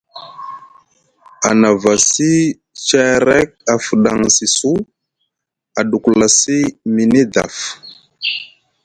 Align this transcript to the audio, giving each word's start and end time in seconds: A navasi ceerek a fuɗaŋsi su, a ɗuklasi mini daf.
A 1.47 1.49
navasi 1.61 2.31
ceerek 2.85 3.49
a 3.71 3.73
fuɗaŋsi 3.85 4.45
su, 4.57 4.71
a 5.79 5.81
ɗuklasi 5.89 6.57
mini 6.93 7.21
daf. 7.33 7.55